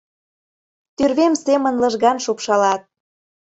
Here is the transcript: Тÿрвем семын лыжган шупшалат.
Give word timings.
Тÿрвем 0.95 1.33
семын 1.45 1.75
лыжган 1.81 2.17
шупшалат. 2.25 2.81